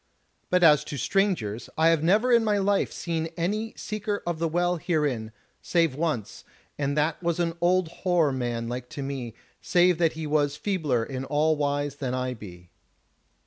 But 0.49 0.63
as 0.63 0.83
to 0.85 0.97
strangers, 0.97 1.69
I 1.77 1.89
have 1.89 2.01
never 2.03 2.31
in 2.31 2.43
my 2.43 2.57
life 2.57 2.91
seen 2.91 3.27
any 3.37 3.71
Seeker 3.77 4.23
of 4.25 4.39
the 4.39 4.47
Well 4.47 4.77
herein, 4.77 5.31
save 5.61 5.93
once, 5.93 6.43
and 6.75 6.97
that 6.97 7.21
was 7.21 7.39
an 7.39 7.53
old 7.61 7.87
hoar 8.01 8.31
man 8.31 8.67
like 8.67 8.89
to 8.97 9.03
me, 9.03 9.35
save 9.61 9.99
that 9.99 10.13
he 10.13 10.25
was 10.25 10.55
feebler 10.57 11.03
in 11.05 11.23
all 11.23 11.55
wise 11.55 11.97
than 11.97 12.15
I 12.15 12.33
be." 12.33 12.71